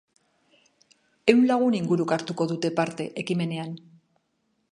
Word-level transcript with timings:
Ehun 1.33 1.43
lagun 1.51 1.77
inguruk 1.81 2.15
hartuko 2.17 2.49
dute 2.53 2.73
parte 2.81 3.09
ekimenean. 3.25 3.79